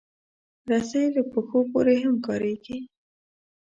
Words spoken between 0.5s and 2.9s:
رسۍ له پښو پورې هم کارېږي.